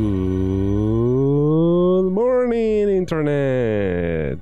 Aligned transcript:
Good 0.00 2.10
morning, 2.10 2.88
Internet. 2.88 4.40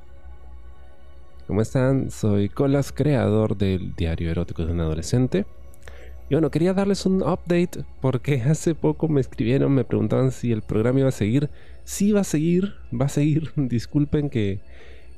¿Cómo 1.48 1.62
están? 1.62 2.12
Soy 2.12 2.48
Colas, 2.48 2.92
creador 2.92 3.56
del 3.56 3.92
diario 3.96 4.30
erótico 4.30 4.64
de 4.64 4.70
un 4.70 4.80
adolescente. 4.80 5.46
Y 6.28 6.34
bueno, 6.34 6.52
quería 6.52 6.74
darles 6.74 7.06
un 7.06 7.22
update 7.22 7.84
porque 8.00 8.40
hace 8.46 8.76
poco 8.76 9.08
me 9.08 9.20
escribieron, 9.20 9.72
me 9.72 9.84
preguntaban 9.84 10.30
si 10.30 10.52
el 10.52 10.62
programa 10.62 11.00
iba 11.00 11.08
a 11.08 11.12
seguir. 11.12 11.50
Sí 11.82 12.12
va 12.12 12.20
a 12.20 12.24
seguir, 12.24 12.74
va 12.92 13.06
a 13.06 13.08
seguir. 13.08 13.50
Disculpen 13.56 14.30
que, 14.30 14.60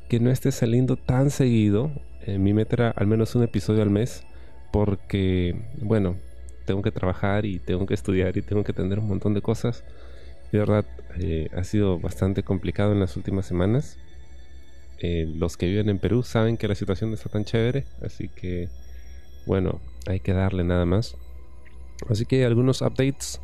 que 0.08 0.20
no 0.20 0.30
esté 0.30 0.52
saliendo 0.52 0.96
tan 0.96 1.28
seguido. 1.28 1.90
Mi 2.26 2.54
meta 2.54 2.76
era 2.76 2.90
al 2.92 3.06
menos 3.06 3.34
un 3.34 3.42
episodio 3.42 3.82
al 3.82 3.90
mes 3.90 4.24
porque, 4.72 5.60
bueno, 5.82 6.16
tengo 6.64 6.80
que 6.82 6.92
trabajar 6.92 7.44
y 7.44 7.58
tengo 7.58 7.84
que 7.84 7.94
estudiar 7.94 8.36
y 8.36 8.42
tengo 8.42 8.64
que 8.64 8.72
atender 8.72 9.00
un 9.00 9.08
montón 9.08 9.34
de 9.34 9.42
cosas. 9.42 9.84
De 10.52 10.58
verdad, 10.58 10.84
eh, 11.18 11.48
ha 11.56 11.64
sido 11.64 11.98
bastante 11.98 12.42
complicado 12.42 12.92
en 12.92 13.00
las 13.00 13.16
últimas 13.16 13.46
semanas. 13.46 13.98
Eh, 14.98 15.26
los 15.26 15.56
que 15.56 15.66
viven 15.66 15.88
en 15.88 15.98
Perú 15.98 16.22
saben 16.22 16.56
que 16.56 16.68
la 16.68 16.74
situación 16.74 17.10
no 17.10 17.14
está 17.14 17.30
tan 17.30 17.44
chévere, 17.44 17.86
así 18.02 18.28
que, 18.28 18.68
bueno, 19.46 19.80
hay 20.06 20.20
que 20.20 20.32
darle 20.32 20.64
nada 20.64 20.84
más. 20.84 21.16
Así 22.08 22.26
que 22.26 22.44
algunos 22.44 22.82
updates. 22.82 23.40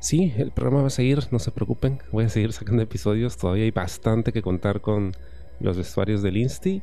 Sí, 0.00 0.34
el 0.36 0.50
programa 0.50 0.82
va 0.82 0.88
a 0.88 0.90
seguir, 0.90 1.20
no 1.30 1.38
se 1.38 1.52
preocupen, 1.52 2.00
voy 2.10 2.24
a 2.24 2.28
seguir 2.28 2.52
sacando 2.52 2.82
episodios. 2.82 3.36
Todavía 3.36 3.64
hay 3.64 3.70
bastante 3.70 4.32
que 4.32 4.42
contar 4.42 4.80
con 4.80 5.12
los 5.60 5.76
vestuarios 5.76 6.22
del 6.22 6.36
Insti. 6.36 6.82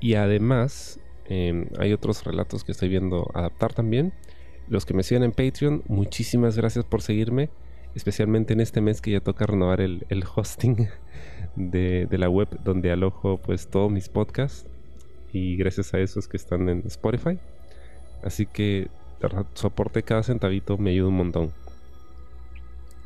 Y 0.00 0.14
además, 0.14 0.98
em, 1.26 1.66
hay 1.78 1.92
otros 1.92 2.24
relatos 2.24 2.64
que 2.64 2.72
estoy 2.72 2.88
viendo 2.88 3.30
adaptar 3.34 3.72
también. 3.72 4.12
Los 4.68 4.84
que 4.84 4.94
me 4.94 5.02
siguen 5.02 5.22
en 5.24 5.32
Patreon, 5.32 5.84
muchísimas 5.86 6.56
gracias 6.56 6.84
por 6.84 7.02
seguirme. 7.02 7.50
Especialmente 7.94 8.52
en 8.52 8.60
este 8.60 8.80
mes 8.80 9.00
que 9.00 9.10
ya 9.10 9.20
toca 9.20 9.46
renovar 9.46 9.80
el, 9.80 10.24
hosting 10.34 10.88
de, 11.56 12.06
la 12.10 12.28
web 12.28 12.48
donde 12.62 12.92
alojo 12.92 13.38
pues 13.38 13.68
todos 13.68 13.90
mis 13.90 14.08
podcasts. 14.08 14.66
Y 15.32 15.56
gracias 15.56 15.94
a 15.94 15.98
esos 15.98 16.28
que 16.28 16.36
están 16.36 16.68
en 16.68 16.82
Spotify. 16.86 17.38
Así 18.22 18.46
que 18.46 18.88
verdad, 19.20 19.46
soporte 19.54 20.02
cada 20.02 20.22
centavito 20.22 20.78
me 20.78 20.90
ayuda 20.90 21.08
un 21.08 21.16
montón. 21.16 21.52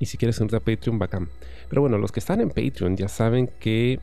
Y 0.01 0.07
si 0.07 0.17
quieres 0.17 0.39
unirte 0.41 0.57
a 0.57 0.61
Patreon, 0.61 0.99
bacán. 0.99 1.29
Pero 1.69 1.83
bueno, 1.83 1.99
los 1.99 2.13
que 2.13 2.21
están 2.21 2.41
en 2.41 2.49
Patreon 2.49 2.97
ya 2.97 3.09
saben 3.09 3.51
que 3.61 4.01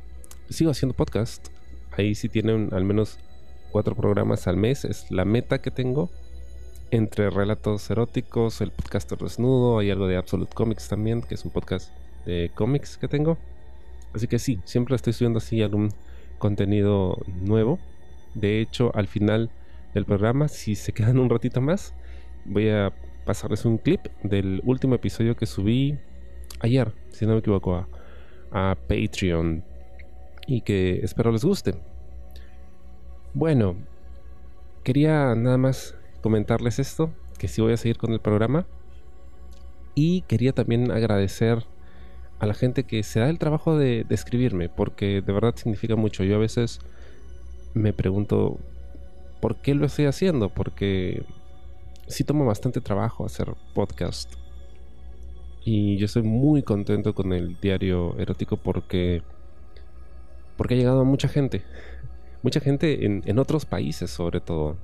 sigo 0.49 0.71
haciendo 0.71 0.95
podcast. 0.95 1.47
Ahí 1.91 2.15
sí 2.15 2.29
tienen 2.29 2.69
al 2.73 2.85
menos 2.85 3.19
cuatro 3.71 3.95
programas 3.95 4.47
al 4.47 4.57
mes. 4.57 4.85
Es 4.85 5.11
la 5.11 5.25
meta 5.25 5.61
que 5.61 5.71
tengo 5.71 6.09
entre 6.91 7.29
relatos 7.29 7.89
eróticos, 7.89 8.59
el 8.59 8.71
podcaster 8.71 9.17
desnudo, 9.17 9.79
hay 9.79 9.89
algo 9.89 10.07
de 10.07 10.17
Absolute 10.17 10.53
Comics 10.53 10.89
también, 10.89 11.21
que 11.21 11.35
es 11.35 11.45
un 11.45 11.51
podcast 11.51 11.89
de 12.25 12.51
cómics 12.53 12.97
que 12.97 13.07
tengo. 13.07 13.37
Así 14.13 14.27
que 14.27 14.39
sí, 14.39 14.59
siempre 14.65 14.95
estoy 14.95 15.13
subiendo 15.13 15.37
así 15.37 15.61
algún 15.61 15.89
contenido 16.37 17.17
nuevo. 17.41 17.79
De 18.35 18.59
hecho, 18.59 18.91
al 18.93 19.07
final 19.07 19.49
del 19.93 20.05
programa, 20.05 20.49
si 20.49 20.75
se 20.75 20.91
quedan 20.93 21.17
un 21.17 21.29
ratito 21.29 21.61
más, 21.61 21.93
voy 22.43 22.69
a 22.69 22.93
pasarles 23.25 23.63
un 23.63 23.77
clip 23.77 24.07
del 24.23 24.61
último 24.65 24.95
episodio 24.95 25.35
que 25.37 25.45
subí 25.45 25.97
ayer, 26.59 26.93
si 27.11 27.25
no 27.25 27.33
me 27.33 27.39
equivoco, 27.39 27.75
a, 27.75 27.87
a 28.51 28.75
Patreon. 28.75 29.63
Y 30.45 30.61
que 30.61 30.99
espero 31.03 31.31
les 31.31 31.45
guste. 31.45 31.75
Bueno, 33.33 33.77
quería 34.83 35.35
nada 35.35 35.57
más 35.57 35.95
comentarles 36.21 36.79
esto, 36.79 37.11
que 37.37 37.47
sí 37.47 37.61
voy 37.61 37.73
a 37.73 37.77
seguir 37.77 37.97
con 37.97 38.13
el 38.13 38.19
programa. 38.19 38.65
Y 39.95 40.21
quería 40.21 40.53
también 40.53 40.91
agradecer 40.91 41.65
a 42.41 42.47
la 42.47 42.55
gente 42.55 42.85
que 42.85 43.03
se 43.03 43.19
da 43.19 43.29
el 43.29 43.37
trabajo 43.37 43.77
de, 43.77 44.05
escribirme, 44.09 44.67
porque 44.67 45.21
de 45.21 45.33
verdad 45.33 45.55
significa 45.55 45.95
mucho. 45.95 46.23
Yo 46.23 46.35
a 46.35 46.39
veces 46.39 46.79
me 47.75 47.93
pregunto 47.93 48.57
por 49.39 49.57
qué 49.57 49.75
lo 49.75 49.85
estoy 49.85 50.05
haciendo, 50.05 50.49
porque 50.49 51.23
sí 52.07 52.23
tomo 52.23 52.45
bastante 52.45 52.81
trabajo 52.81 53.25
hacer 53.25 53.53
podcast. 53.75 54.33
Y 55.63 55.97
yo 55.97 56.05
estoy 56.05 56.23
muy 56.23 56.63
contento 56.63 57.13
con 57.13 57.31
el 57.31 57.59
diario 57.59 58.17
erótico 58.17 58.57
porque, 58.57 59.21
porque 60.57 60.73
ha 60.73 60.77
llegado 60.77 61.01
a 61.01 61.03
mucha 61.03 61.27
gente. 61.27 61.61
Mucha 62.41 62.59
gente 62.59 63.05
en, 63.05 63.21
en 63.27 63.37
otros 63.37 63.65
países 63.65 64.09
sobre 64.09 64.41
todo. 64.41 64.77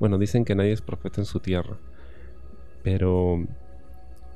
Bueno, 0.00 0.18
dicen 0.18 0.44
que 0.44 0.54
nadie 0.54 0.72
es 0.72 0.82
profeta 0.82 1.20
en 1.20 1.24
su 1.24 1.40
tierra. 1.40 1.76
Pero 2.82 3.44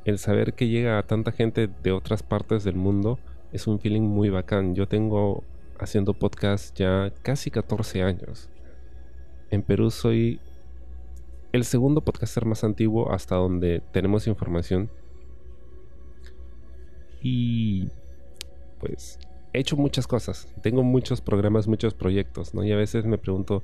el 0.04 0.18
saber 0.18 0.54
que 0.54 0.68
llega 0.68 0.98
a 0.98 1.06
tanta 1.06 1.32
gente 1.32 1.68
de 1.82 1.92
otras 1.92 2.22
partes 2.22 2.64
del 2.64 2.74
mundo 2.74 3.18
es 3.52 3.66
un 3.66 3.78
feeling 3.78 4.02
muy 4.02 4.30
bacán. 4.30 4.74
Yo 4.74 4.88
tengo 4.88 5.44
haciendo 5.78 6.14
podcast 6.14 6.76
ya 6.76 7.12
casi 7.22 7.50
14 7.50 8.02
años. 8.02 8.48
En 9.50 9.62
Perú 9.62 9.90
soy 9.90 10.40
el 11.52 11.64
segundo 11.64 12.00
podcaster 12.00 12.46
más 12.46 12.64
antiguo 12.64 13.12
hasta 13.12 13.36
donde 13.36 13.82
tenemos 13.92 14.26
información. 14.26 14.90
Y 17.22 17.88
pues 18.80 19.18
he 19.52 19.60
hecho 19.60 19.76
muchas 19.76 20.06
cosas. 20.06 20.48
Tengo 20.62 20.82
muchos 20.82 21.20
programas, 21.20 21.68
muchos 21.68 21.94
proyectos, 21.94 22.54
¿no? 22.54 22.64
Y 22.64 22.72
a 22.72 22.76
veces 22.76 23.04
me 23.04 23.18
pregunto, 23.18 23.62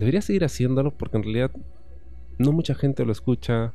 debería 0.00 0.22
seguir 0.22 0.44
haciéndolo 0.44 0.96
porque 0.96 1.18
en 1.18 1.24
realidad 1.24 1.50
no 2.38 2.52
mucha 2.52 2.74
gente 2.74 3.04
lo 3.04 3.12
escucha 3.12 3.74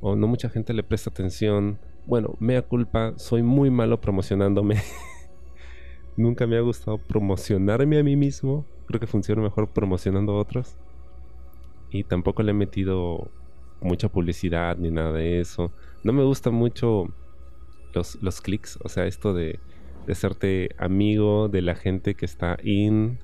o 0.00 0.14
no 0.14 0.28
mucha 0.28 0.48
gente 0.48 0.72
le 0.72 0.84
presta 0.84 1.10
atención. 1.10 1.80
Bueno, 2.06 2.36
mea 2.38 2.62
culpa, 2.62 3.14
soy 3.16 3.42
muy 3.42 3.68
malo 3.68 4.00
promocionándome. 4.00 4.76
Nunca 6.16 6.46
me 6.46 6.56
ha 6.56 6.60
gustado 6.60 6.98
promocionarme 6.98 7.98
a 7.98 8.04
mí 8.04 8.14
mismo. 8.14 8.64
Creo 8.86 9.00
que 9.00 9.08
funciona 9.08 9.42
mejor 9.42 9.68
promocionando 9.70 10.32
a 10.32 10.38
otros. 10.38 10.76
Y 11.90 12.04
tampoco 12.04 12.44
le 12.44 12.52
he 12.52 12.54
metido 12.54 13.28
mucha 13.80 14.08
publicidad 14.08 14.76
ni 14.78 14.92
nada 14.92 15.12
de 15.12 15.40
eso. 15.40 15.72
No 16.04 16.12
me 16.12 16.22
gusta 16.22 16.52
mucho 16.52 17.12
los, 17.92 18.22
los 18.22 18.40
clics, 18.40 18.78
o 18.84 18.88
sea, 18.88 19.06
esto 19.06 19.34
de, 19.34 19.58
de 20.06 20.12
hacerte 20.12 20.68
amigo 20.78 21.48
de 21.48 21.60
la 21.60 21.74
gente 21.74 22.14
que 22.14 22.24
está 22.24 22.56
in 22.62 23.18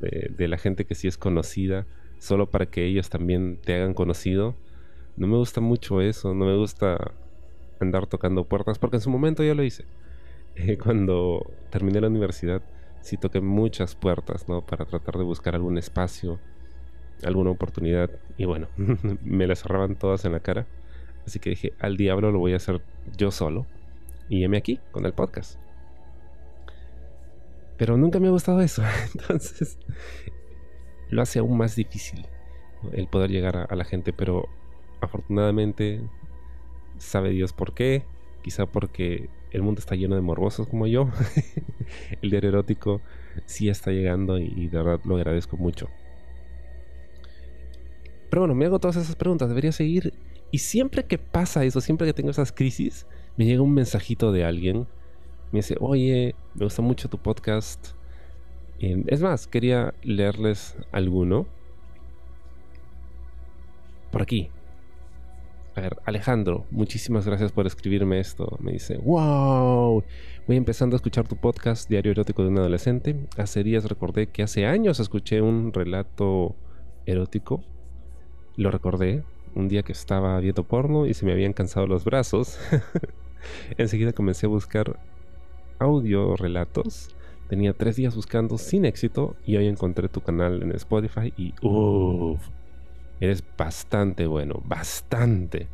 de, 0.00 0.48
la 0.48 0.58
gente 0.58 0.84
que 0.84 0.94
sí 0.94 1.08
es 1.08 1.16
conocida, 1.16 1.86
solo 2.18 2.50
para 2.50 2.66
que 2.66 2.84
ellos 2.84 3.08
también 3.10 3.58
te 3.62 3.74
hagan 3.74 3.94
conocido. 3.94 4.56
No 5.16 5.26
me 5.26 5.36
gusta 5.36 5.60
mucho 5.60 6.00
eso, 6.00 6.34
no 6.34 6.46
me 6.46 6.56
gusta 6.56 7.12
andar 7.80 8.06
tocando 8.06 8.44
puertas, 8.44 8.78
porque 8.78 8.96
en 8.96 9.02
su 9.02 9.10
momento 9.10 9.42
yo 9.42 9.54
lo 9.54 9.62
hice. 9.62 9.84
Cuando 10.82 11.50
terminé 11.70 12.00
la 12.00 12.08
universidad, 12.08 12.62
sí 13.00 13.16
toqué 13.16 13.40
muchas 13.40 13.94
puertas, 13.94 14.48
¿no? 14.48 14.64
Para 14.64 14.84
tratar 14.84 15.16
de 15.16 15.24
buscar 15.24 15.54
algún 15.54 15.78
espacio, 15.78 16.38
alguna 17.24 17.50
oportunidad, 17.50 18.10
y 18.36 18.44
bueno, 18.44 18.68
me 19.22 19.46
las 19.46 19.62
cerraban 19.62 19.96
todas 19.96 20.24
en 20.24 20.32
la 20.32 20.40
cara. 20.40 20.66
Así 21.26 21.38
que 21.38 21.50
dije, 21.50 21.72
al 21.78 21.96
diablo 21.96 22.32
lo 22.32 22.38
voy 22.38 22.52
a 22.52 22.56
hacer 22.56 22.82
yo 23.16 23.30
solo. 23.30 23.66
Y 24.28 24.44
heme 24.44 24.56
aquí, 24.56 24.80
con 24.92 25.04
el 25.04 25.12
podcast. 25.12 25.61
Pero 27.82 27.96
nunca 27.96 28.20
me 28.20 28.28
ha 28.28 28.30
gustado 28.30 28.60
eso. 28.60 28.80
Entonces, 29.12 29.76
lo 31.10 31.20
hace 31.20 31.40
aún 31.40 31.58
más 31.58 31.74
difícil 31.74 32.28
el 32.92 33.08
poder 33.08 33.28
llegar 33.28 33.66
a, 33.68 33.74
la 33.74 33.84
gente. 33.84 34.12
Pero 34.12 34.48
afortunadamente, 35.00 36.00
sabe 36.98 37.30
Dios 37.30 37.52
por 37.52 37.74
qué. 37.74 38.04
Quizá 38.40 38.66
porque 38.66 39.30
el 39.50 39.62
mundo 39.62 39.80
está 39.80 39.96
lleno 39.96 40.14
de 40.14 40.20
morbosos 40.20 40.68
como 40.68 40.86
yo. 40.86 41.10
el 42.22 42.30
diario 42.30 42.50
erótico 42.50 43.00
sí 43.46 43.68
está 43.68 43.90
llegando 43.90 44.38
y, 44.38 44.68
de 44.68 44.78
verdad 44.78 45.00
lo 45.04 45.16
agradezco 45.16 45.56
mucho. 45.56 45.88
Pero 48.30 48.42
bueno, 48.42 48.54
me 48.54 48.66
hago 48.66 48.78
todas 48.78 48.94
esas 48.94 49.16
preguntas. 49.16 49.48
Debería 49.48 49.72
seguir. 49.72 50.14
Y 50.52 50.58
siempre 50.58 51.04
que 51.04 51.18
pasa 51.18 51.64
eso, 51.64 51.80
siempre 51.80 52.06
que 52.06 52.12
tengo 52.12 52.30
esas 52.30 52.52
crisis, 52.52 53.08
me 53.36 53.44
llega 53.44 53.60
un 53.60 53.74
mensajito 53.74 54.30
de 54.30 54.44
alguien 54.44 54.86
me 55.52 55.58
dice, 55.58 55.76
oye, 55.80 56.34
me 56.54 56.64
gusta 56.64 56.80
mucho 56.80 57.08
tu 57.08 57.18
podcast. 57.18 57.88
es 58.80 59.22
más, 59.22 59.46
quería 59.46 59.94
leerles 60.02 60.76
alguno. 60.90 61.46
Por 64.10 64.22
aquí. 64.22 64.50
A 65.74 65.80
ver, 65.80 65.96
Alejandro, 66.04 66.66
muchísimas 66.70 67.26
gracias 67.26 67.52
por 67.52 67.66
escribirme 67.66 68.18
esto. 68.18 68.58
Me 68.60 68.72
dice, 68.72 68.96
wow, 68.98 70.02
voy 70.46 70.56
empezando 70.56 70.96
a 70.96 70.98
escuchar 70.98 71.28
tu 71.28 71.36
podcast 71.36 71.88
Diario 71.88 72.12
Erótico 72.12 72.42
de 72.42 72.48
un 72.48 72.58
Adolescente. 72.58 73.16
Hace 73.36 73.62
días 73.62 73.84
recordé 73.84 74.28
que 74.28 74.42
hace 74.42 74.66
años 74.66 75.00
escuché 75.00 75.42
un 75.42 75.72
relato 75.72 76.56
erótico. 77.04 77.62
Lo 78.56 78.70
recordé 78.70 79.22
un 79.54 79.68
día 79.68 79.82
que 79.82 79.92
estaba 79.92 80.38
viendo 80.40 80.64
porno 80.64 81.06
y 81.06 81.14
se 81.14 81.26
me 81.26 81.32
habían 81.32 81.52
cansado 81.52 81.86
los 81.86 82.04
brazos. 82.04 82.58
Enseguida 83.76 84.12
comencé 84.12 84.46
a 84.46 84.50
buscar 84.50 84.98
audio 85.82 86.36
relatos. 86.36 87.14
Tenía 87.48 87.74
tres 87.74 87.96
días 87.96 88.16
buscando 88.16 88.56
sin 88.56 88.84
éxito 88.84 89.36
y 89.44 89.56
hoy 89.56 89.66
encontré 89.66 90.08
tu 90.08 90.20
canal 90.20 90.62
en 90.62 90.72
Spotify 90.72 91.32
y 91.36 91.54
uff, 91.60 92.40
eres 93.20 93.44
bastante 93.58 94.26
bueno, 94.26 94.62
bastante. 94.64 95.68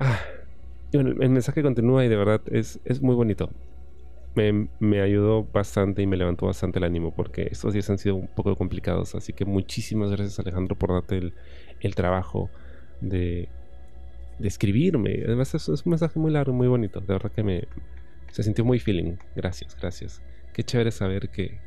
Ah, 0.00 0.18
bueno, 0.92 1.10
el, 1.10 1.30
mensaje 1.30 1.62
continúa 1.62 2.04
y 2.04 2.08
de 2.08 2.16
verdad 2.16 2.40
es, 2.50 2.80
es 2.84 3.00
muy 3.00 3.14
bonito. 3.14 3.50
Me, 4.34 4.68
me, 4.80 5.00
ayudó 5.00 5.44
bastante 5.44 6.02
y 6.02 6.08
me 6.08 6.16
levantó 6.16 6.46
bastante 6.46 6.80
el 6.80 6.84
ánimo 6.84 7.14
porque 7.14 7.46
estos 7.52 7.72
días 7.72 7.88
han 7.88 7.98
sido 7.98 8.16
un 8.16 8.26
poco 8.26 8.56
complicados. 8.56 9.14
Así 9.14 9.32
que 9.32 9.44
muchísimas 9.44 10.10
gracias 10.10 10.40
Alejandro 10.40 10.76
por 10.76 10.92
darte 10.92 11.18
el, 11.18 11.34
el 11.80 11.94
trabajo 11.94 12.50
de, 13.00 13.48
de 14.40 14.48
escribirme. 14.48 15.22
Además 15.24 15.54
es, 15.54 15.68
es, 15.68 15.86
un 15.86 15.90
mensaje 15.90 16.18
muy 16.18 16.32
largo, 16.32 16.52
muy 16.52 16.66
bonito. 16.66 17.00
De 17.00 17.06
verdad 17.06 17.30
que 17.30 17.44
me 17.44 17.68
se 18.34 18.42
sintió 18.42 18.64
muy 18.64 18.80
feeling. 18.80 19.14
Gracias, 19.36 19.76
gracias. 19.80 20.20
Qué 20.52 20.64
chévere 20.64 20.90
saber 20.90 21.28
que, 21.28 21.60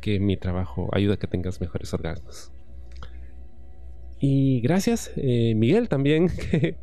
que 0.00 0.20
mi 0.20 0.36
trabajo 0.36 0.88
ayuda 0.92 1.14
a 1.14 1.16
que 1.16 1.26
tengas 1.26 1.60
mejores 1.60 1.92
orgasmos. 1.92 2.52
Y 4.20 4.60
gracias, 4.60 5.10
eh, 5.16 5.54
Miguel 5.56 5.88
también, 5.88 6.28
que 6.50 6.76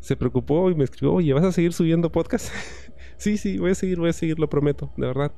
se 0.00 0.14
preocupó 0.14 0.70
y 0.70 0.76
me 0.76 0.84
escribió, 0.84 1.14
oye, 1.14 1.32
¿vas 1.32 1.42
a 1.42 1.50
seguir 1.50 1.72
subiendo 1.72 2.12
podcast? 2.12 2.54
sí, 3.16 3.38
sí, 3.38 3.58
voy 3.58 3.72
a 3.72 3.74
seguir, 3.74 3.98
voy 3.98 4.10
a 4.10 4.12
seguir, 4.12 4.38
lo 4.38 4.48
prometo, 4.48 4.88
de 4.96 5.08
verdad. 5.08 5.32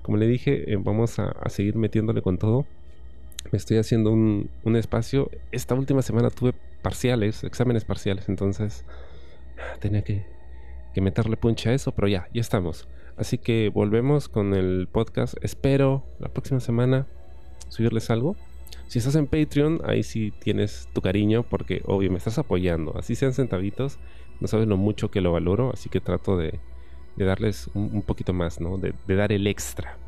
Como 0.00 0.16
le 0.16 0.26
dije, 0.26 0.72
eh, 0.72 0.76
vamos 0.76 1.18
a, 1.18 1.34
seguir 1.50 1.76
metiéndole 1.76 2.22
con 2.22 2.38
todo. 2.38 2.64
Me 3.52 3.58
estoy 3.58 3.76
haciendo 3.76 4.10
un, 4.10 4.48
un, 4.62 4.76
espacio. 4.76 5.30
Esta 5.52 5.74
última 5.74 6.00
semana 6.00 6.30
tuve 6.30 6.54
parciales, 6.80 7.44
exámenes 7.44 7.84
parciales, 7.84 8.30
entonces 8.30 8.86
tenía 9.80 10.00
que, 10.00 10.24
que 10.94 11.00
meterle 11.00 11.36
punch 11.36 11.66
a 11.66 11.74
eso, 11.74 11.92
pero 11.92 12.08
ya, 12.08 12.28
ya 12.32 12.40
estamos. 12.40 12.88
Así 13.16 13.36
que 13.36 13.68
volvemos 13.68 14.28
con 14.28 14.54
el 14.54 14.88
podcast. 14.90 15.34
Espero 15.42 16.06
la 16.18 16.28
próxima 16.28 16.60
semana 16.60 17.06
subirles 17.68 18.10
algo. 18.10 18.36
Si 18.86 18.98
estás 18.98 19.16
en 19.16 19.26
Patreon, 19.26 19.80
ahí 19.84 20.02
sí 20.02 20.32
tienes 20.40 20.88
tu 20.92 21.00
cariño 21.00 21.42
porque 21.42 21.82
obvio 21.86 22.10
me 22.10 22.18
estás 22.18 22.38
apoyando. 22.38 22.96
Así 22.96 23.14
sean 23.14 23.32
centavitos, 23.32 23.98
no 24.40 24.46
sabes 24.46 24.68
lo 24.68 24.76
mucho 24.76 25.10
que 25.10 25.20
lo 25.20 25.32
valoro, 25.32 25.72
así 25.72 25.88
que 25.88 26.00
trato 26.00 26.36
de, 26.36 26.60
darles 27.16 27.70
un, 27.74 28.02
poquito 28.02 28.32
más, 28.32 28.60
¿no? 28.60 28.78
De, 28.78 28.94
dar 29.06 29.32
el 29.32 29.46
extra. 29.46 29.98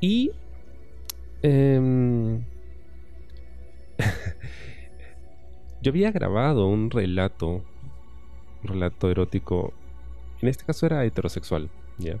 Y... 0.00 0.30
Em, 1.42 2.44
yo 5.82 5.90
había 5.90 6.10
grabado 6.10 6.66
un 6.66 6.90
relato, 6.90 7.62
relato 8.68 9.10
erótico. 9.10 9.72
En 10.40 10.48
este 10.48 10.64
caso 10.64 10.86
era 10.86 11.04
heterosexual, 11.04 11.70
¿ya? 11.98 12.18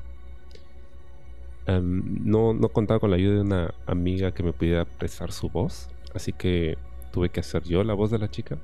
no, 1.66 2.54
no 2.54 2.68
contaba 2.68 3.00
con 3.00 3.10
la 3.10 3.16
ayuda 3.16 3.34
de 3.34 3.40
una 3.40 3.74
amiga 3.86 4.32
que 4.32 4.42
me 4.42 4.52
pudiera 4.52 4.84
prestar 4.84 5.32
su 5.32 5.48
voz, 5.48 5.88
así 6.14 6.32
que 6.32 6.78
tuve 7.12 7.28
que 7.28 7.40
hacer 7.40 7.64
yo 7.64 7.82
la 7.82 7.94
voz 7.94 8.10
de 8.10 8.18
la 8.18 8.30
chica. 8.30 8.58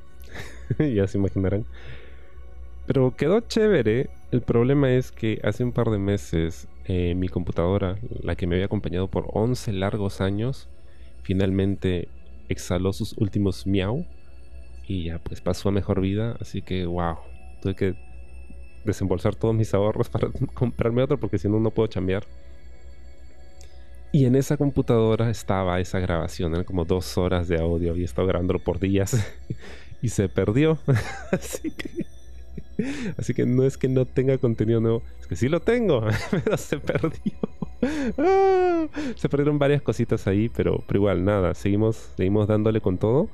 ya 0.78 1.06
se 1.06 1.18
imaginarán. 1.18 1.64
Pero 2.86 3.14
quedó 3.16 3.40
chévere. 3.40 4.10
El 4.30 4.42
problema 4.42 4.90
es 4.92 5.12
que 5.12 5.40
hace 5.44 5.62
un 5.64 5.72
par 5.72 5.90
de 5.90 5.98
meses 5.98 6.68
eh, 6.84 7.14
mi 7.14 7.28
computadora, 7.28 7.96
la 8.22 8.34
que 8.34 8.46
me 8.46 8.56
había 8.56 8.66
acompañado 8.66 9.08
por 9.08 9.28
11 9.32 9.72
largos 9.72 10.20
años, 10.20 10.68
finalmente 11.22 12.08
exhaló 12.48 12.92
sus 12.92 13.16
últimos 13.18 13.66
miau 13.66 14.04
y 14.86 15.04
ya 15.04 15.18
pues 15.18 15.40
pasó 15.40 15.68
a 15.68 15.72
mejor 15.72 16.00
vida. 16.00 16.36
Así 16.40 16.62
que 16.62 16.86
wow, 16.86 17.18
tuve 17.62 17.74
que 17.74 17.94
desembolsar 18.84 19.34
todos 19.34 19.54
mis 19.54 19.72
ahorros 19.72 20.08
para 20.10 20.28
comprarme 20.54 21.02
otro 21.02 21.18
porque 21.18 21.38
si 21.38 21.48
no 21.48 21.58
no 21.60 21.70
puedo 21.70 21.86
chambear. 21.86 22.24
Y 24.14 24.26
en 24.26 24.36
esa 24.36 24.58
computadora 24.58 25.30
estaba 25.30 25.80
esa 25.80 25.98
grabación, 25.98 26.52
eran 26.52 26.64
como 26.64 26.84
dos 26.84 27.16
horas 27.16 27.48
de 27.48 27.58
audio, 27.58 27.92
había 27.92 28.04
estado 28.04 28.28
grabándolo 28.28 28.58
por 28.58 28.78
días 28.78 29.16
y 30.02 30.10
se 30.10 30.28
perdió. 30.28 30.78
así 31.30 31.70
que. 31.70 32.06
Así 33.16 33.32
que 33.32 33.46
no 33.46 33.64
es 33.64 33.78
que 33.78 33.88
no 33.88 34.06
tenga 34.06 34.36
contenido 34.38 34.80
nuevo, 34.80 35.02
es 35.20 35.26
que 35.26 35.36
sí 35.36 35.48
lo 35.48 35.60
tengo, 35.60 36.04
pero 36.30 36.56
se 36.56 36.78
perdió. 36.78 37.38
Ah, 38.18 38.86
se 39.14 39.28
perdieron 39.28 39.58
varias 39.58 39.82
cositas 39.82 40.26
ahí, 40.26 40.48
pero, 40.48 40.82
pero 40.86 40.98
igual, 40.98 41.24
nada, 41.24 41.54
seguimos, 41.54 42.10
seguimos 42.16 42.48
dándole 42.48 42.80
con 42.80 42.98
todo. 42.98 43.28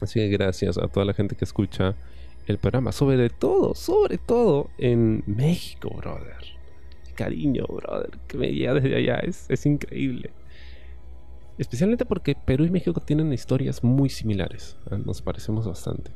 Así 0.00 0.20
que 0.20 0.28
gracias 0.28 0.78
a 0.78 0.88
toda 0.88 1.06
la 1.06 1.14
gente 1.14 1.36
que 1.36 1.44
escucha 1.44 1.94
el 2.46 2.58
programa, 2.58 2.92
sobre 2.92 3.28
todo, 3.30 3.74
sobre 3.74 4.18
todo 4.18 4.70
en 4.78 5.22
México, 5.26 5.90
brother 5.90 6.56
cariño, 7.16 7.64
brother, 7.66 8.10
que 8.28 8.38
me 8.38 8.52
llega 8.52 8.74
desde 8.74 8.94
allá. 8.94 9.16
Es, 9.16 9.46
es 9.48 9.66
increíble. 9.66 10.30
Especialmente 11.58 12.04
porque 12.04 12.36
Perú 12.36 12.64
y 12.64 12.70
México 12.70 13.00
tienen 13.00 13.32
historias 13.32 13.82
muy 13.82 14.08
similares. 14.08 14.76
¿eh? 14.90 14.98
Nos 15.04 15.22
parecemos 15.22 15.66
bastante. 15.66 16.12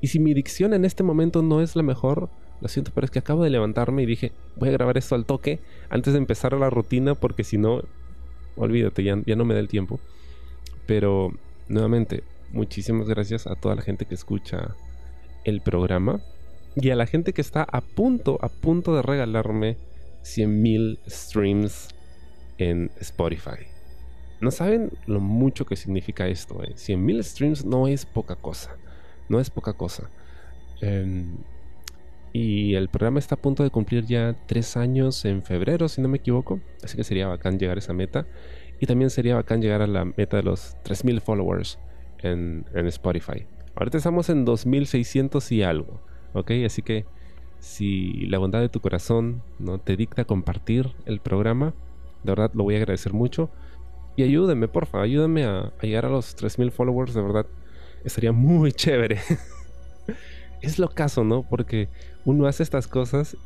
Y 0.00 0.08
si 0.08 0.18
mi 0.18 0.34
dicción 0.34 0.74
en 0.74 0.84
este 0.84 1.04
momento 1.04 1.42
no 1.42 1.60
es 1.60 1.76
la 1.76 1.84
mejor, 1.84 2.30
lo 2.60 2.68
siento, 2.68 2.90
pero 2.92 3.04
es 3.04 3.10
que 3.12 3.20
acabo 3.20 3.44
de 3.44 3.50
levantarme 3.50 4.02
y 4.02 4.06
dije, 4.06 4.32
voy 4.56 4.70
a 4.70 4.72
grabar 4.72 4.98
esto 4.98 5.14
al 5.14 5.26
toque 5.26 5.60
antes 5.90 6.14
de 6.14 6.18
empezar 6.18 6.54
la 6.54 6.70
rutina 6.70 7.14
porque 7.14 7.44
si 7.44 7.58
no, 7.58 7.82
olvídate, 8.56 9.04
ya, 9.04 9.20
ya 9.24 9.36
no 9.36 9.44
me 9.44 9.54
da 9.54 9.60
el 9.60 9.68
tiempo. 9.68 10.00
Pero, 10.86 11.32
nuevamente, 11.68 12.24
muchísimas 12.50 13.08
gracias 13.08 13.46
a 13.46 13.54
toda 13.54 13.76
la 13.76 13.82
gente 13.82 14.06
que 14.06 14.14
escucha 14.14 14.74
el 15.44 15.60
programa 15.60 16.20
y 16.74 16.90
a 16.90 16.96
la 16.96 17.06
gente 17.06 17.32
que 17.32 17.40
está 17.40 17.62
a 17.62 17.80
punto, 17.80 18.38
a 18.40 18.48
punto 18.48 18.94
de 18.94 19.02
regalarme 19.02 19.76
100.000 20.22 20.98
streams 21.06 21.88
en 22.58 22.90
Spotify. 23.00 23.66
No 24.40 24.50
saben 24.50 24.90
lo 25.06 25.20
mucho 25.20 25.66
que 25.66 25.76
significa 25.76 26.26
esto. 26.26 26.62
Eh? 26.62 26.74
100.000 26.74 27.22
streams 27.22 27.64
no 27.64 27.86
es 27.88 28.06
poca 28.06 28.36
cosa. 28.36 28.76
No 29.28 29.38
es 29.38 29.50
poca 29.50 29.74
cosa. 29.74 30.10
Em, 30.80 31.36
y 32.32 32.74
el 32.74 32.88
programa 32.88 33.18
está 33.18 33.34
a 33.34 33.40
punto 33.40 33.62
de 33.62 33.70
cumplir 33.70 34.04
ya 34.06 34.34
3 34.46 34.76
años 34.78 35.24
en 35.24 35.42
febrero, 35.42 35.88
si 35.88 36.00
no 36.00 36.08
me 36.08 36.18
equivoco. 36.18 36.60
Así 36.82 36.96
que 36.96 37.04
sería 37.04 37.28
bacán 37.28 37.58
llegar 37.58 37.76
a 37.76 37.80
esa 37.80 37.92
meta. 37.92 38.26
Y 38.80 38.86
también 38.86 39.10
sería 39.10 39.36
bacán 39.36 39.60
llegar 39.60 39.82
a 39.82 39.86
la 39.86 40.04
meta 40.04 40.38
de 40.38 40.42
los 40.42 40.76
3.000 40.84 41.20
followers 41.20 41.78
en 42.22 42.64
Spotify. 42.86 43.46
Ahorita 43.74 43.98
estamos 43.98 44.28
en 44.28 44.44
2.600 44.46 45.50
y 45.52 45.62
algo. 45.62 46.00
¿Ok? 46.34 46.50
Así 46.64 46.82
que 46.82 47.04
si 47.58 48.26
la 48.26 48.38
bondad 48.38 48.60
de 48.60 48.68
tu 48.68 48.80
corazón 48.80 49.42
no 49.58 49.78
te 49.78 49.96
dicta 49.96 50.24
compartir 50.24 50.94
el 51.06 51.20
programa, 51.20 51.74
de 52.24 52.32
verdad 52.32 52.50
lo 52.54 52.64
voy 52.64 52.74
a 52.74 52.78
agradecer 52.78 53.12
mucho. 53.12 53.50
Y 54.16 54.24
ayúdenme, 54.24 54.68
porfa, 54.68 55.00
ayúdenme 55.00 55.44
a, 55.44 55.72
llegar 55.80 56.04
a 56.04 56.10
los 56.10 56.34
3000 56.34 56.70
followers, 56.70 57.14
de 57.14 57.22
verdad. 57.22 57.46
Estaría 58.04 58.32
muy 58.32 58.72
chévere. 58.72 59.20
es 60.60 60.78
lo 60.78 60.88
caso, 60.88 61.24
¿no? 61.24 61.42
Porque 61.48 61.88
uno 62.24 62.46
hace 62.46 62.62
estas 62.62 62.88
cosas 62.88 63.36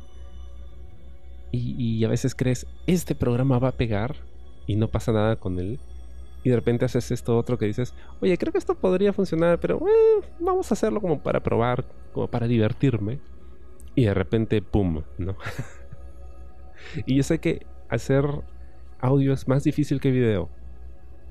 y, 1.51 1.75
y, 1.77 2.03
a 2.03 2.09
veces 2.09 2.35
crees, 2.35 2.67
este 2.87 3.15
programa 3.15 3.57
va 3.59 3.69
a 3.69 3.77
pegar 3.77 4.17
y 4.65 4.75
no 4.75 4.89
pasa 4.89 5.13
nada 5.13 5.37
con 5.37 5.59
él. 5.59 5.79
Y 6.43 6.49
de 6.49 6.55
repente 6.55 6.85
haces 6.85 7.11
esto 7.11 7.37
otro 7.37 7.57
que 7.57 7.65
dices, 7.65 7.93
oye, 8.21 8.37
creo 8.37 8.51
que 8.51 8.59
esto 8.59 8.75
podría 8.75 9.11
funcionar, 9.11 9.59
pero 9.59 9.77
eh, 9.87 10.25
vamos 10.39 10.71
a 10.71 10.75
hacerlo 10.75 11.01
como 11.01 11.21
para 11.21 11.41
probar, 11.41 11.85
como 12.13 12.27
para 12.27 12.47
divertirme 12.47 13.19
y 13.97 14.05
de 14.05 14.13
repente, 14.13 14.61
¡pum! 14.61 15.01
¿no? 15.17 15.35
y 17.07 17.15
yo 17.15 17.23
sé 17.23 17.39
que 17.39 17.65
hacer 17.89 18.25
audio 18.99 19.33
es 19.33 19.47
más 19.47 19.63
difícil 19.63 19.99
que 19.99 20.11
video. 20.11 20.49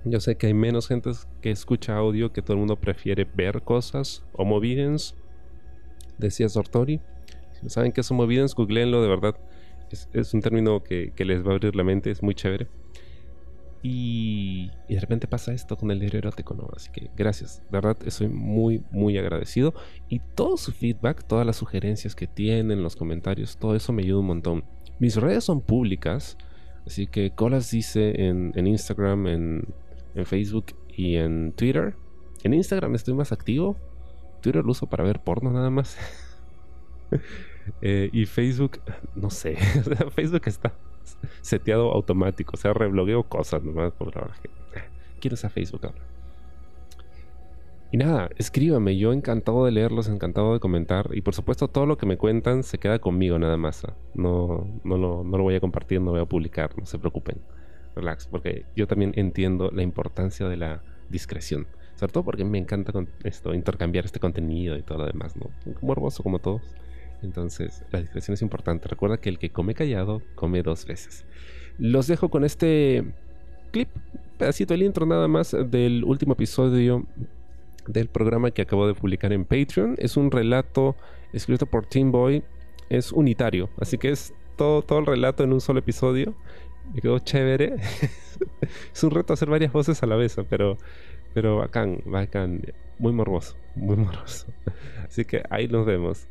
Yo 0.05 0.19
sé 0.19 0.37
que 0.37 0.49
hay 0.49 0.55
menos 0.55 0.89
gente 0.89 1.11
que 1.41 1.53
escucha 1.53 1.97
audio, 1.97 2.33
que 2.33 2.43
todo 2.43 2.55
el 2.55 2.59
mundo 2.59 2.75
prefiere 2.75 3.25
ver 3.25 3.63
cosas. 3.63 4.25
Homo 4.33 4.59
videns, 4.59 5.15
decía 6.19 6.49
Sortori. 6.49 7.01
Si 7.53 7.63
no 7.63 7.69
saben 7.69 7.93
qué 7.93 8.01
es 8.01 8.11
Homo 8.11 8.27
googleenlo, 8.27 9.01
de 9.01 9.09
verdad. 9.09 9.37
Es, 10.13 10.35
un 10.35 10.41
término 10.41 10.83
que, 10.83 11.13
que, 11.15 11.25
les 11.25 11.45
va 11.45 11.53
a 11.53 11.55
abrir 11.55 11.77
la 11.77 11.85
mente, 11.85 12.11
es 12.11 12.21
muy 12.21 12.35
chévere. 12.35 12.67
Y, 13.83 14.71
de 14.89 14.99
repente 15.01 15.27
pasa 15.27 15.53
esto 15.53 15.77
con 15.77 15.91
el 15.91 16.01
diario 16.01 16.19
erótico, 16.19 16.55
¿no? 16.55 16.69
Así 16.75 16.91
que 16.91 17.11
gracias, 17.17 17.63
de 17.71 17.79
verdad 17.79 17.97
estoy 18.05 18.29
muy, 18.29 18.83
muy 18.91 19.19
agradecido. 19.19 19.75
Y 20.09 20.21
todo 20.35 20.57
su 20.57 20.73
feedback, 20.73 21.25
todas 21.27 21.47
las 21.47 21.57
sugerencias 21.57 22.15
que 22.15 22.27
tienen, 22.27 22.83
los 22.83 22.97
comentarios, 22.97 23.57
todo 23.57 23.75
eso 23.75 23.93
me 23.93 24.03
ayuda 24.03 24.21
un 24.21 24.27
montón. 24.27 24.65
Mis 24.99 25.17
redes 25.17 25.45
son 25.45 25.61
públicas, 25.61 26.37
así 26.87 27.07
que 27.07 27.31
Colas 27.31 27.71
dice 27.71 28.27
en, 28.27 28.67
Instagram, 28.67 29.27
en, 29.27 29.75
Facebook 30.25 30.67
y 30.89 31.17
en 31.17 31.53
Twitter. 31.53 31.95
En 32.43 32.55
Instagram 32.55 32.95
estoy 32.95 33.15
más 33.15 33.33
activo. 33.33 33.77
Twitter 34.41 34.65
lo 34.65 34.71
uso 34.71 34.87
para 34.87 35.05
ver 35.05 35.21
porno 35.21 35.51
nada 35.51 35.71
más. 35.71 35.97
Eh, 37.83 38.11
y 38.13 38.27
Facebook, 38.27 38.81
no 39.17 39.29
sé. 39.29 39.57
Facebook 40.15 40.43
está 40.47 40.73
seteado 41.41 41.93
automático. 41.93 42.53
O 42.55 42.57
sea, 42.57 42.73
reblogueo 42.73 43.25
cosas 43.25 43.63
nomás 43.63 43.93
por 43.93 44.15
la 44.15 44.33
que 44.43 44.49
eh, 44.49 44.85
quiero 45.21 45.35
esa 45.35 45.49
Facebook 45.49 45.87
ahora. 45.87 46.03
Y 47.93 47.99
nada, 47.99 48.31
escríbame, 48.37 48.97
yo 48.99 49.13
encantado 49.13 49.65
de 49.65 49.71
leerlos, 49.71 50.09
encantado 50.09 50.55
de 50.55 50.61
comentar. 50.61 51.11
Y 51.13 51.21
por 51.21 51.35
supuesto, 51.35 51.69
todo 51.69 51.87
lo 51.87 51.97
que 51.97 52.07
me 52.07 52.17
cuentan 52.17 52.65
se 52.65 52.79
queda 52.79 52.99
conmigo 52.99 53.39
nada 53.39 53.57
más. 53.57 53.85
¿ah? 53.85 53.95
No, 54.15 54.67
no, 54.83 54.97
lo, 54.97 55.23
no 55.23 55.39
lo 55.39 55.45
voy 55.45 55.55
a 55.55 55.61
compartir, 55.61 56.01
no 56.01 56.11
voy 56.11 56.21
a 56.21 56.27
publicar, 56.27 56.77
no 56.79 56.87
se 56.87 56.99
preocupen. 56.99 57.41
Relax, 57.95 58.27
porque 58.27 58.67
yo 58.75 58.87
también 58.87 59.13
entiendo 59.17 59.71
la 59.73 59.83
importancia 59.83 60.49
de 60.49 60.57
la 60.57 60.83
discreción. 61.09 61.67
Sobre 61.95 62.13
todo 62.13 62.25
porque 62.25 62.45
me 62.45 62.59
encanta 62.59 62.93
esto, 63.25 63.55
intercambiar 63.55 64.05
este 64.05 64.21
contenido 64.21 64.77
y 64.77 64.83
todo 64.83 64.99
lo 64.99 65.07
demás, 65.07 65.35
¿no? 65.37 65.51
Morboso 65.81 66.23
como 66.23 66.41
todos. 66.41 66.63
Entonces, 67.27 67.85
la 67.91 68.01
discreción 68.01 68.35
es 68.35 68.43
importante. 68.43 68.89
Recuerda 68.89 69.19
que 69.19 69.29
el 69.29 69.39
que 69.39 69.51
come 69.51 69.75
callado 69.75 70.23
come 70.37 70.63
dos 70.63 70.87
veces. 70.87 71.25
Los 71.77 72.07
dejo 72.07 72.29
con 72.31 72.45
este 72.45 73.05
clip, 73.73 73.89
pedacito 74.39 74.75
del 74.75 74.85
intro 74.85 75.07
nada 75.07 75.29
más 75.29 75.51
del 75.51 76.05
último 76.05 76.35
episodio 76.35 77.05
del 77.89 78.09
programa 78.09 78.53
que 78.53 78.63
acabo 78.63 78.87
de 78.87 78.95
publicar 78.95 79.33
en 79.33 79.45
Patreon. 79.45 79.97
Es 79.99 80.17
un 80.17 80.31
relato 80.31 80.97
escrito 81.33 81.67
por 81.67 81.85
Tim 81.87 82.13
Boy. 82.13 82.45
Es 82.89 83.11
unitario, 83.11 83.69
así 83.81 83.99
que 83.99 84.11
es 84.11 84.33
todo, 84.57 84.83
todo 84.83 85.01
el 85.01 85.07
relato 85.07 85.43
en 85.43 85.53
un 85.53 85.61
solo 85.61 85.81
episodio. 85.81 86.35
Me 86.95 87.01
quedó 87.01 87.19
chévere. 87.19 87.75
es 88.95 89.03
un 89.03 89.11
reto 89.11 89.33
hacer 89.33 89.51
varias 89.51 89.73
voces 89.73 90.01
a 90.05 90.07
la 90.07 90.15
vez, 90.15 90.37
pero, 90.49 90.79
pero 91.35 91.57
bacán, 91.57 92.01
bacán. 92.07 92.63
Muy 92.99 93.13
morboso, 93.13 93.57
muy 93.75 93.97
morboso. 93.97 94.47
Así 95.05 95.25
que 95.25 95.43
ahí 95.51 95.67
nos 95.67 95.85
vemos. 95.85 96.29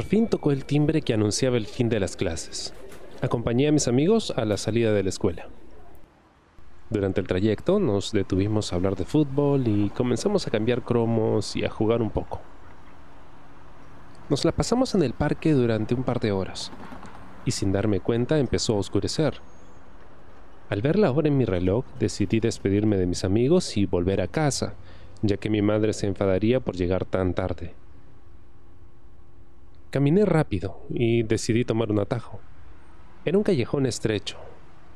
Por 0.00 0.08
fin 0.08 0.28
tocó 0.28 0.50
el 0.50 0.64
timbre 0.64 1.02
que 1.02 1.12
anunciaba 1.12 1.58
el 1.58 1.66
fin 1.66 1.90
de 1.90 2.00
las 2.00 2.16
clases. 2.16 2.72
Acompañé 3.20 3.68
a 3.68 3.72
mis 3.72 3.86
amigos 3.86 4.32
a 4.34 4.46
la 4.46 4.56
salida 4.56 4.94
de 4.94 5.02
la 5.02 5.10
escuela. 5.10 5.48
Durante 6.88 7.20
el 7.20 7.26
trayecto 7.26 7.78
nos 7.78 8.10
detuvimos 8.10 8.72
a 8.72 8.76
hablar 8.76 8.96
de 8.96 9.04
fútbol 9.04 9.68
y 9.68 9.90
comenzamos 9.90 10.46
a 10.46 10.50
cambiar 10.50 10.80
cromos 10.80 11.54
y 11.54 11.66
a 11.66 11.68
jugar 11.68 12.00
un 12.00 12.08
poco. 12.08 12.40
Nos 14.30 14.46
la 14.46 14.52
pasamos 14.52 14.94
en 14.94 15.02
el 15.02 15.12
parque 15.12 15.52
durante 15.52 15.94
un 15.94 16.02
par 16.02 16.18
de 16.18 16.32
horas 16.32 16.72
y 17.44 17.50
sin 17.50 17.70
darme 17.70 18.00
cuenta 18.00 18.38
empezó 18.38 18.76
a 18.76 18.78
oscurecer. 18.78 19.34
Al 20.70 20.80
ver 20.80 20.98
la 20.98 21.10
hora 21.10 21.28
en 21.28 21.36
mi 21.36 21.44
reloj 21.44 21.84
decidí 21.98 22.40
despedirme 22.40 22.96
de 22.96 23.04
mis 23.04 23.22
amigos 23.22 23.76
y 23.76 23.84
volver 23.84 24.22
a 24.22 24.28
casa, 24.28 24.76
ya 25.20 25.36
que 25.36 25.50
mi 25.50 25.60
madre 25.60 25.92
se 25.92 26.06
enfadaría 26.06 26.58
por 26.58 26.74
llegar 26.74 27.04
tan 27.04 27.34
tarde. 27.34 27.74
Caminé 29.90 30.24
rápido 30.24 30.86
y 30.88 31.24
decidí 31.24 31.64
tomar 31.64 31.90
un 31.90 31.98
atajo. 31.98 32.38
Era 33.24 33.36
un 33.36 33.42
callejón 33.42 33.86
estrecho, 33.86 34.38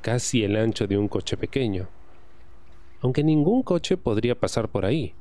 casi 0.03 0.45
el 0.45 0.57
ancho 0.57 0.87
de 0.87 0.97
un 0.97 1.09
coche 1.09 1.37
pequeño, 1.37 1.89
aunque 3.01 3.25
ningún 3.25 3.65
coche 3.65 3.97
podría 3.97 4.39
pasar 4.39 4.69
por 4.69 4.87
ahí. 4.87 5.13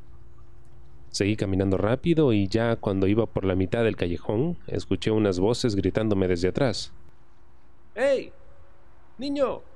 Seguí 1.10 1.36
caminando 1.36 1.77
rápido 1.77 2.34
y 2.34 2.48
ya 2.48 2.75
cuando 2.75 3.08
iba 3.08 3.25
por 3.25 3.46
la 3.46 3.56
mitad 3.56 3.84
del 3.84 3.96
callejón, 3.96 4.58
escuché 4.68 5.10
unas 5.10 5.39
voces 5.39 5.75
gritándome 5.75 6.27
desde 6.27 6.50
atrás. 6.50 6.94
¡Hey! 7.96 8.32
¡Niño! 9.18 9.73